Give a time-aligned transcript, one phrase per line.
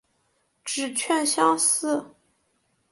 [0.65, 2.15] 指券相似。